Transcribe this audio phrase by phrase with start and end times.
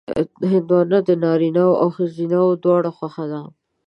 [0.51, 3.41] هندوانه د نارینهوو او ښځینهوو دواړو خوښه ده.